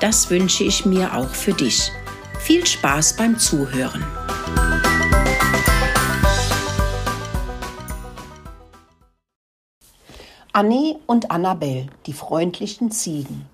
Das 0.00 0.28
wünsche 0.28 0.64
ich 0.64 0.84
mir 0.84 1.14
auch 1.14 1.28
für 1.28 1.52
dich. 1.52 1.90
Viel 2.40 2.66
Spaß 2.66 3.16
beim 3.16 3.38
Zuhören. 3.38 4.04
Annie 10.52 10.96
und 11.06 11.30
Annabelle, 11.30 11.86
die 12.06 12.12
freundlichen 12.12 12.90
Ziegen. 12.90 13.46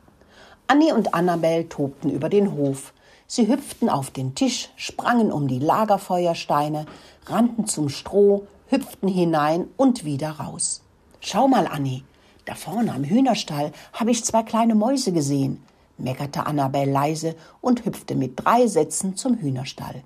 Annie 0.66 0.94
und 0.94 1.14
Annabelle 1.14 1.68
tobten 1.68 2.10
über 2.10 2.28
den 2.28 2.52
Hof. 2.52 2.92
Sie 3.26 3.46
hüpften 3.46 3.88
auf 3.88 4.10
den 4.10 4.34
Tisch, 4.34 4.70
sprangen 4.76 5.30
um 5.30 5.46
die 5.46 5.60
Lagerfeuersteine, 5.60 6.86
rannten 7.26 7.66
zum 7.66 7.88
Stroh, 7.88 8.46
hüpften 8.68 9.08
hinein 9.08 9.68
und 9.76 10.04
wieder 10.04 10.30
raus. 10.30 10.82
Schau 11.20 11.48
mal, 11.48 11.66
Annie, 11.66 12.02
da 12.44 12.54
vorne 12.54 12.92
am 12.92 13.04
Hühnerstall 13.04 13.72
habe 13.92 14.10
ich 14.10 14.24
zwei 14.24 14.42
kleine 14.42 14.74
Mäuse 14.74 15.12
gesehen, 15.12 15.62
meckerte 16.02 16.46
Annabelle 16.46 16.90
leise 16.90 17.34
und 17.60 17.84
hüpfte 17.84 18.14
mit 18.14 18.44
drei 18.44 18.66
Sätzen 18.66 19.16
zum 19.16 19.38
Hühnerstall. 19.38 20.02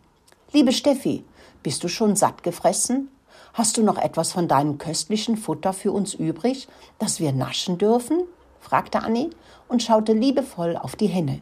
Liebe 0.53 0.73
Steffi, 0.73 1.25
bist 1.63 1.83
du 1.83 1.89
schon 1.89 2.17
satt 2.17 2.43
gefressen? 2.43 3.09
Hast 3.55 3.77
du 3.77 3.83
noch 3.83 3.99
etwas 3.99 4.33
von 4.33 4.49
deinem 4.49 4.79
köstlichen 4.79 5.37
Futter 5.37 5.73
für 5.73 5.93
uns 5.93 6.15
übrig, 6.15 6.69
das 6.99 7.21
wir 7.21 7.33
naschen 7.33 7.79
dürfen? 7.79 8.25
fragte 8.61 9.03
Annie 9.03 9.31
und 9.69 9.83
schaute 9.83 10.13
liebevoll 10.13 10.77
auf 10.77 10.97
die 10.97 11.07
Henne, 11.07 11.41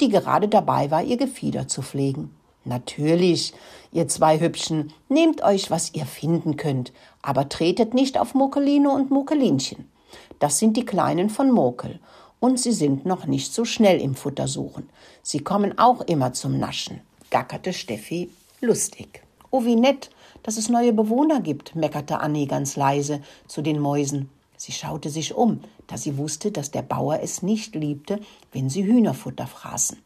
die 0.00 0.08
gerade 0.08 0.48
dabei 0.48 0.90
war, 0.90 1.02
ihr 1.02 1.16
Gefieder 1.16 1.68
zu 1.68 1.82
pflegen. 1.82 2.34
Natürlich, 2.64 3.54
ihr 3.90 4.08
zwei 4.08 4.38
Hübschen, 4.38 4.92
nehmt 5.08 5.42
euch, 5.42 5.70
was 5.70 5.94
ihr 5.94 6.06
finden 6.06 6.56
könnt, 6.56 6.92
aber 7.20 7.48
tretet 7.48 7.94
nicht 7.94 8.18
auf 8.18 8.34
Mokeline 8.34 8.90
und 8.90 9.10
Mokelinchen. 9.10 9.90
Das 10.38 10.58
sind 10.58 10.76
die 10.76 10.84
Kleinen 10.84 11.30
von 11.30 11.50
Mokel, 11.50 11.98
und 12.42 12.58
sie 12.58 12.72
sind 12.72 13.06
noch 13.06 13.26
nicht 13.26 13.54
so 13.54 13.64
schnell 13.64 14.00
im 14.00 14.16
Futtersuchen. 14.16 14.88
Sie 15.22 15.38
kommen 15.38 15.78
auch 15.78 16.00
immer 16.00 16.32
zum 16.32 16.58
Naschen, 16.58 17.00
gackerte 17.30 17.72
Steffi 17.72 18.30
lustig. 18.60 19.22
Oh, 19.52 19.64
wie 19.64 19.76
nett, 19.76 20.10
dass 20.42 20.56
es 20.56 20.68
neue 20.68 20.92
Bewohner 20.92 21.40
gibt, 21.40 21.76
meckerte 21.76 22.18
Annie 22.18 22.48
ganz 22.48 22.74
leise 22.74 23.22
zu 23.46 23.62
den 23.62 23.78
Mäusen. 23.78 24.28
Sie 24.56 24.72
schaute 24.72 25.08
sich 25.08 25.34
um, 25.34 25.60
da 25.86 25.96
sie 25.96 26.18
wusste, 26.18 26.50
dass 26.50 26.72
der 26.72 26.82
Bauer 26.82 27.20
es 27.22 27.42
nicht 27.42 27.76
liebte, 27.76 28.18
wenn 28.50 28.68
sie 28.68 28.84
Hühnerfutter 28.84 29.46
fraßen. 29.46 29.98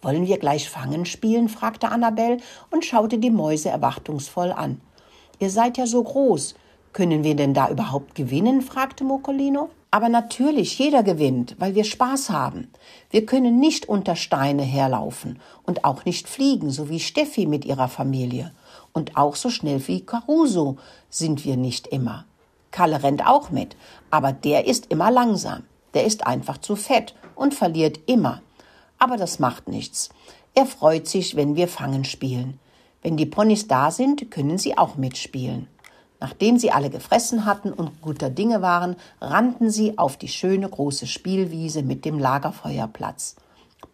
Wollen 0.00 0.26
wir 0.26 0.38
gleich 0.38 0.70
Fangen 0.70 1.04
spielen? 1.04 1.50
fragte 1.50 1.90
Annabelle 1.90 2.38
und 2.70 2.86
schaute 2.86 3.18
die 3.18 3.30
Mäuse 3.30 3.68
erwartungsvoll 3.68 4.50
an. 4.50 4.80
Ihr 5.40 5.50
seid 5.50 5.76
ja 5.76 5.86
so 5.86 6.02
groß. 6.02 6.54
Können 6.94 7.22
wir 7.22 7.34
denn 7.34 7.52
da 7.52 7.68
überhaupt 7.68 8.14
gewinnen? 8.14 8.62
fragte 8.62 9.04
Mokolino. 9.04 9.68
Aber 9.96 10.10
natürlich, 10.10 10.78
jeder 10.78 11.02
gewinnt, 11.02 11.56
weil 11.58 11.74
wir 11.74 11.84
Spaß 11.84 12.28
haben. 12.28 12.70
Wir 13.08 13.24
können 13.24 13.58
nicht 13.58 13.88
unter 13.88 14.14
Steine 14.14 14.62
herlaufen 14.62 15.40
und 15.62 15.86
auch 15.86 16.04
nicht 16.04 16.28
fliegen, 16.28 16.68
so 16.68 16.90
wie 16.90 17.00
Steffi 17.00 17.46
mit 17.46 17.64
ihrer 17.64 17.88
Familie. 17.88 18.52
Und 18.92 19.16
auch 19.16 19.36
so 19.36 19.48
schnell 19.48 19.88
wie 19.88 20.04
Caruso 20.04 20.76
sind 21.08 21.46
wir 21.46 21.56
nicht 21.56 21.86
immer. 21.86 22.26
Kalle 22.72 23.02
rennt 23.02 23.26
auch 23.26 23.48
mit, 23.48 23.74
aber 24.10 24.32
der 24.32 24.66
ist 24.66 24.90
immer 24.90 25.10
langsam. 25.10 25.62
Der 25.94 26.04
ist 26.04 26.26
einfach 26.26 26.58
zu 26.58 26.76
fett 26.76 27.14
und 27.34 27.54
verliert 27.54 27.98
immer. 28.04 28.42
Aber 28.98 29.16
das 29.16 29.38
macht 29.38 29.66
nichts. 29.66 30.10
Er 30.54 30.66
freut 30.66 31.08
sich, 31.08 31.36
wenn 31.36 31.56
wir 31.56 31.68
Fangen 31.68 32.04
spielen. 32.04 32.60
Wenn 33.00 33.16
die 33.16 33.24
Ponys 33.24 33.66
da 33.66 33.90
sind, 33.90 34.30
können 34.30 34.58
sie 34.58 34.76
auch 34.76 34.96
mitspielen. 34.96 35.68
Nachdem 36.18 36.58
sie 36.58 36.72
alle 36.72 36.90
gefressen 36.90 37.44
hatten 37.44 37.72
und 37.72 38.00
guter 38.00 38.30
Dinge 38.30 38.62
waren, 38.62 38.96
rannten 39.20 39.70
sie 39.70 39.98
auf 39.98 40.16
die 40.16 40.28
schöne 40.28 40.68
große 40.68 41.06
Spielwiese 41.06 41.82
mit 41.82 42.04
dem 42.04 42.18
Lagerfeuerplatz. 42.18 43.36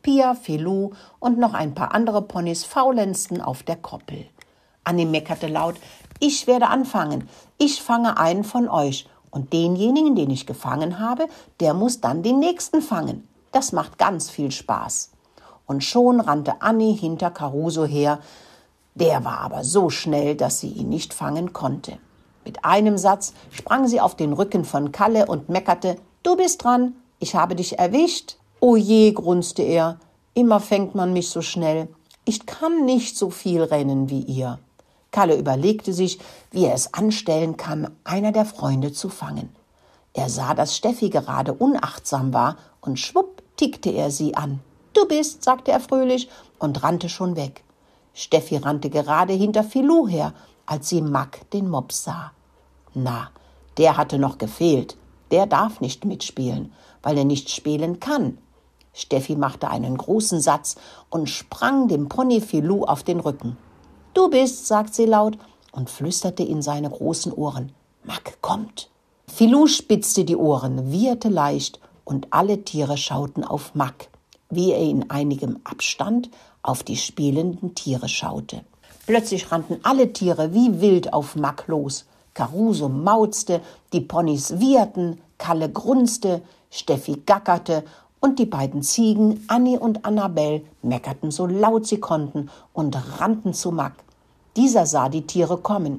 Pia, 0.02 0.34
Filou 0.34 0.92
und 1.18 1.38
noch 1.38 1.54
ein 1.54 1.74
paar 1.74 1.94
andere 1.94 2.22
Ponys 2.22 2.64
faulenzten 2.64 3.40
auf 3.40 3.62
der 3.62 3.76
Koppel. 3.76 4.26
Annie 4.84 5.06
meckerte 5.06 5.46
laut, 5.46 5.76
ich 6.18 6.46
werde 6.46 6.68
anfangen. 6.68 7.28
Ich 7.58 7.82
fange 7.82 8.18
einen 8.18 8.44
von 8.44 8.68
euch. 8.68 9.08
Und 9.30 9.52
denjenigen, 9.52 10.14
den 10.14 10.30
ich 10.30 10.46
gefangen 10.46 10.98
habe, 10.98 11.26
der 11.60 11.72
muss 11.72 12.00
dann 12.00 12.22
den 12.22 12.38
nächsten 12.38 12.82
fangen. 12.82 13.26
Das 13.50 13.72
macht 13.72 13.98
ganz 13.98 14.28
viel 14.28 14.50
Spaß. 14.50 15.10
Und 15.66 15.82
schon 15.82 16.20
rannte 16.20 16.60
Annie 16.60 16.94
hinter 16.94 17.30
Caruso 17.30 17.84
her. 17.84 18.18
Der 18.94 19.24
war 19.24 19.38
aber 19.38 19.64
so 19.64 19.88
schnell, 19.88 20.36
dass 20.36 20.60
sie 20.60 20.68
ihn 20.68 20.90
nicht 20.90 21.14
fangen 21.14 21.52
konnte. 21.52 21.98
Mit 22.44 22.64
einem 22.64 22.98
Satz 22.98 23.34
sprang 23.50 23.86
sie 23.86 24.00
auf 24.00 24.16
den 24.16 24.32
Rücken 24.32 24.64
von 24.64 24.92
Kalle 24.92 25.26
und 25.26 25.48
meckerte, 25.48 25.96
Du 26.22 26.36
bist 26.36 26.62
dran, 26.62 26.94
ich 27.18 27.34
habe 27.34 27.56
dich 27.56 27.78
erwischt. 27.78 28.36
O 28.60 28.76
je, 28.76 29.12
grunzte 29.12 29.62
er, 29.62 29.98
immer 30.34 30.60
fängt 30.60 30.94
man 30.94 31.12
mich 31.12 31.30
so 31.30 31.42
schnell. 31.42 31.88
Ich 32.24 32.46
kann 32.46 32.84
nicht 32.84 33.16
so 33.16 33.30
viel 33.30 33.62
rennen 33.62 34.08
wie 34.08 34.20
ihr. 34.20 34.60
Kalle 35.10 35.36
überlegte 35.36 35.92
sich, 35.92 36.18
wie 36.50 36.64
er 36.64 36.74
es 36.74 36.94
anstellen 36.94 37.56
kann, 37.56 37.90
einer 38.04 38.32
der 38.32 38.44
Freunde 38.44 38.92
zu 38.92 39.08
fangen. 39.08 39.54
Er 40.14 40.28
sah, 40.28 40.54
dass 40.54 40.76
Steffi 40.76 41.10
gerade 41.10 41.52
unachtsam 41.52 42.32
war, 42.32 42.56
und 42.80 42.98
schwupp 42.98 43.42
tickte 43.56 43.90
er 43.90 44.10
sie 44.10 44.34
an. 44.34 44.60
Du 44.92 45.06
bist, 45.06 45.42
sagte 45.42 45.70
er 45.70 45.80
fröhlich 45.80 46.28
und 46.58 46.82
rannte 46.82 47.08
schon 47.08 47.36
weg. 47.36 47.64
Steffi 48.14 48.56
rannte 48.56 48.90
gerade 48.90 49.32
hinter 49.32 49.64
Filou 49.64 50.06
her, 50.06 50.34
als 50.72 50.88
sie 50.88 51.02
Mack 51.02 51.50
den 51.50 51.68
Mops 51.68 52.04
sah. 52.04 52.32
Na, 52.94 53.28
der 53.76 53.98
hatte 53.98 54.18
noch 54.18 54.38
gefehlt. 54.38 54.96
Der 55.30 55.44
darf 55.44 55.82
nicht 55.82 56.06
mitspielen, 56.06 56.72
weil 57.02 57.18
er 57.18 57.26
nicht 57.26 57.50
spielen 57.50 58.00
kann. 58.00 58.38
Steffi 58.94 59.36
machte 59.36 59.68
einen 59.68 59.98
großen 59.98 60.40
Satz 60.40 60.76
und 61.10 61.28
sprang 61.28 61.88
dem 61.88 62.08
Pony 62.08 62.40
Filou 62.40 62.84
auf 62.84 63.02
den 63.02 63.20
Rücken. 63.20 63.58
Du 64.14 64.30
bist, 64.30 64.66
sagt 64.66 64.94
sie 64.94 65.04
laut 65.04 65.36
und 65.72 65.90
flüsterte 65.90 66.42
in 66.42 66.62
seine 66.62 66.88
großen 66.88 67.34
Ohren. 67.34 67.72
Mack 68.04 68.38
kommt. 68.40 68.88
Filou 69.26 69.66
spitzte 69.66 70.24
die 70.24 70.36
Ohren, 70.36 70.90
wieherte 70.90 71.28
leicht 71.28 71.80
und 72.06 72.28
alle 72.30 72.64
Tiere 72.64 72.96
schauten 72.96 73.44
auf 73.44 73.74
Mack, 73.74 74.08
wie 74.48 74.72
er 74.72 74.80
in 74.80 75.10
einigem 75.10 75.60
Abstand 75.64 76.30
auf 76.62 76.82
die 76.82 76.96
spielenden 76.96 77.74
Tiere 77.74 78.08
schaute. 78.08 78.64
Plötzlich 79.06 79.50
rannten 79.50 79.80
alle 79.82 80.12
Tiere 80.12 80.54
wie 80.54 80.80
wild 80.80 81.12
auf 81.12 81.34
Mack 81.34 81.66
los. 81.66 82.06
Caruso 82.34 82.88
mauzte, 82.88 83.60
die 83.92 84.00
Ponys 84.00 84.60
wieherten, 84.60 85.20
Kalle 85.38 85.68
grunzte, 85.68 86.42
Steffi 86.70 87.22
gackerte 87.26 87.84
und 88.20 88.38
die 88.38 88.46
beiden 88.46 88.82
Ziegen, 88.82 89.44
Annie 89.48 89.78
und 89.78 90.04
Annabelle, 90.04 90.62
meckerten 90.82 91.32
so 91.32 91.46
laut 91.46 91.84
sie 91.86 91.98
konnten 91.98 92.48
und 92.72 92.96
rannten 93.18 93.54
zu 93.54 93.72
Mack. 93.72 93.94
Dieser 94.54 94.86
sah 94.86 95.08
die 95.08 95.26
Tiere 95.26 95.58
kommen, 95.58 95.98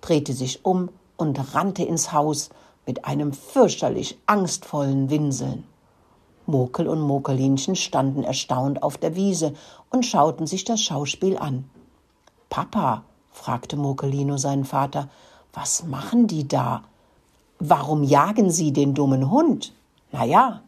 drehte 0.00 0.32
sich 0.32 0.64
um 0.64 0.88
und 1.18 1.54
rannte 1.54 1.82
ins 1.84 2.12
Haus 2.12 2.48
mit 2.86 3.04
einem 3.04 3.34
fürchterlich 3.34 4.18
angstvollen 4.24 5.10
Winseln. 5.10 5.64
Mokel 6.46 6.88
und 6.88 7.02
Mokelinchen 7.02 7.76
standen 7.76 8.24
erstaunt 8.24 8.82
auf 8.82 8.96
der 8.96 9.14
Wiese 9.14 9.52
und 9.90 10.06
schauten 10.06 10.46
sich 10.46 10.64
das 10.64 10.80
Schauspiel 10.80 11.36
an. 11.36 11.68
Papa, 12.50 13.04
fragte 13.32 13.76
Mokelino 13.76 14.36
seinen 14.36 14.64
Vater, 14.64 15.08
was 15.52 15.84
machen 15.84 16.26
die 16.26 16.46
da? 16.46 16.82
Warum 17.58 18.02
jagen 18.02 18.50
sie 18.50 18.72
den 18.72 18.94
dummen 18.94 19.30
Hund? 19.30 19.72
Na 20.12 20.24
ja, 20.24 20.62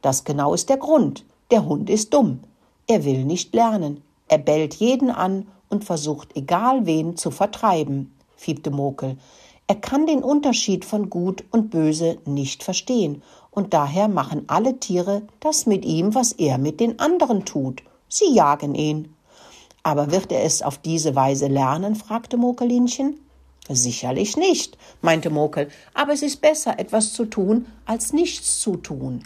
das 0.00 0.24
genau 0.24 0.54
ist 0.54 0.68
der 0.68 0.78
Grund. 0.78 1.24
Der 1.50 1.64
Hund 1.64 1.90
ist 1.90 2.12
dumm. 2.12 2.40
Er 2.86 3.04
will 3.04 3.24
nicht 3.24 3.54
lernen. 3.54 4.02
Er 4.28 4.38
bellt 4.38 4.74
jeden 4.74 5.10
an 5.10 5.46
und 5.68 5.84
versucht, 5.84 6.36
egal 6.36 6.86
wen, 6.86 7.16
zu 7.16 7.30
vertreiben, 7.30 8.12
fiebte 8.36 8.70
Mokel. 8.70 9.16
Er 9.66 9.76
kann 9.76 10.06
den 10.06 10.24
Unterschied 10.24 10.84
von 10.84 11.08
Gut 11.08 11.44
und 11.50 11.70
Böse 11.70 12.18
nicht 12.24 12.62
verstehen, 12.62 13.22
und 13.50 13.74
daher 13.74 14.08
machen 14.08 14.44
alle 14.48 14.80
Tiere 14.80 15.22
das 15.40 15.66
mit 15.66 15.84
ihm, 15.84 16.14
was 16.14 16.32
er 16.32 16.58
mit 16.58 16.80
den 16.80 16.98
anderen 16.98 17.44
tut. 17.44 17.82
Sie 18.08 18.34
jagen 18.34 18.74
ihn. 18.74 19.14
Aber 19.82 20.10
wird 20.10 20.32
er 20.32 20.44
es 20.44 20.62
auf 20.62 20.78
diese 20.78 21.14
Weise 21.14 21.48
lernen? 21.48 21.94
fragte 21.94 22.36
Mokelinchen. 22.36 23.18
Sicherlich 23.68 24.36
nicht, 24.36 24.76
meinte 25.02 25.30
Mokel, 25.30 25.68
aber 25.94 26.12
es 26.12 26.22
ist 26.22 26.40
besser, 26.40 26.78
etwas 26.78 27.12
zu 27.12 27.26
tun, 27.26 27.66
als 27.86 28.12
nichts 28.12 28.58
zu 28.58 28.76
tun. 28.76 29.22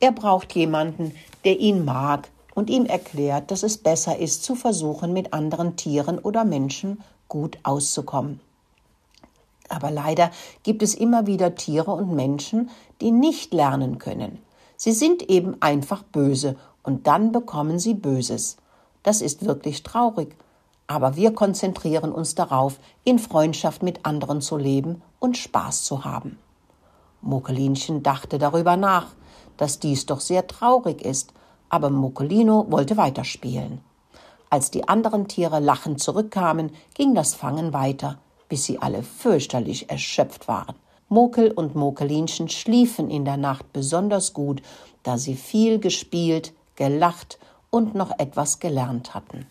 Er 0.00 0.12
braucht 0.12 0.54
jemanden, 0.54 1.14
der 1.44 1.60
ihn 1.60 1.84
mag, 1.84 2.28
und 2.54 2.68
ihm 2.68 2.84
erklärt, 2.84 3.50
dass 3.50 3.62
es 3.62 3.78
besser 3.78 4.18
ist, 4.18 4.44
zu 4.44 4.54
versuchen, 4.54 5.12
mit 5.12 5.32
anderen 5.32 5.76
Tieren 5.76 6.18
oder 6.18 6.44
Menschen 6.44 7.02
gut 7.28 7.58
auszukommen. 7.62 8.40
Aber 9.68 9.90
leider 9.90 10.30
gibt 10.62 10.82
es 10.82 10.94
immer 10.94 11.26
wieder 11.26 11.54
Tiere 11.54 11.92
und 11.92 12.14
Menschen, 12.14 12.70
die 13.00 13.12
nicht 13.12 13.54
lernen 13.54 13.98
können. 13.98 14.38
Sie 14.76 14.92
sind 14.92 15.30
eben 15.30 15.56
einfach 15.60 16.02
böse 16.02 16.56
und 16.82 17.06
dann 17.06 17.30
bekommen 17.30 17.78
sie 17.78 17.94
Böses. 17.94 18.56
Das 19.02 19.20
ist 19.20 19.44
wirklich 19.44 19.82
traurig. 19.82 20.36
Aber 20.86 21.16
wir 21.16 21.32
konzentrieren 21.34 22.12
uns 22.12 22.34
darauf, 22.34 22.78
in 23.04 23.18
Freundschaft 23.18 23.82
mit 23.82 24.04
anderen 24.04 24.40
zu 24.40 24.56
leben 24.56 25.02
und 25.20 25.36
Spaß 25.36 25.84
zu 25.84 26.04
haben. 26.04 26.38
Mokelinchen 27.22 28.02
dachte 28.02 28.38
darüber 28.38 28.76
nach, 28.76 29.06
dass 29.56 29.78
dies 29.78 30.06
doch 30.06 30.20
sehr 30.20 30.46
traurig 30.46 31.02
ist, 31.02 31.32
aber 31.68 31.90
Mokolino 31.90 32.66
wollte 32.70 32.96
weiterspielen. 32.96 33.80
Als 34.48 34.70
die 34.72 34.88
anderen 34.88 35.28
Tiere 35.28 35.60
lachend 35.60 36.02
zurückkamen, 36.02 36.72
ging 36.94 37.14
das 37.14 37.34
Fangen 37.34 37.72
weiter, 37.72 38.18
bis 38.48 38.64
sie 38.64 38.80
alle 38.82 39.02
fürchterlich 39.02 39.88
erschöpft 39.90 40.48
waren. 40.48 40.74
Mokel 41.08 41.52
und 41.52 41.74
Mokelinchen 41.74 42.48
schliefen 42.48 43.10
in 43.10 43.24
der 43.24 43.36
Nacht 43.36 43.72
besonders 43.72 44.32
gut, 44.32 44.62
da 45.02 45.18
sie 45.18 45.36
viel 45.36 45.78
gespielt, 45.78 46.52
gelacht 46.74 47.38
und 47.70 47.94
noch 47.94 48.18
etwas 48.18 48.58
gelernt 48.58 49.14
hatten. 49.14 49.46